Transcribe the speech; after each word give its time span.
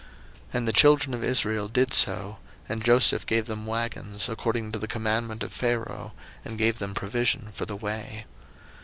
01:045:021 0.01 0.09
And 0.53 0.67
the 0.67 0.73
children 0.73 1.13
of 1.13 1.23
Israel 1.23 1.67
did 1.67 1.93
so: 1.93 2.37
and 2.67 2.83
Joseph 2.83 3.27
gave 3.27 3.45
them 3.45 3.67
wagons, 3.67 4.27
according 4.29 4.71
to 4.71 4.79
the 4.79 4.87
commandment 4.87 5.43
of 5.43 5.53
Pharaoh, 5.53 6.13
and 6.43 6.57
gave 6.57 6.79
them 6.79 6.95
provision 6.95 7.49
for 7.53 7.67
the 7.67 7.75
way. 7.75 8.25